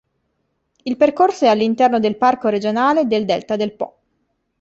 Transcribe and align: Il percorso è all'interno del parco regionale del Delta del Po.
Il 0.81 0.97
percorso 0.97 1.45
è 1.45 1.47
all'interno 1.47 1.99
del 1.99 2.17
parco 2.17 2.47
regionale 2.47 3.05
del 3.05 3.23
Delta 3.23 3.55
del 3.55 3.75
Po. 3.75 3.97